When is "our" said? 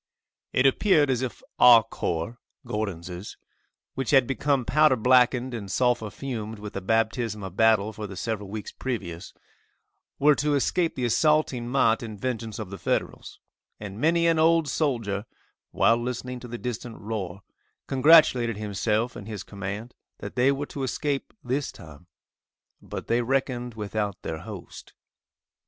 1.59-1.83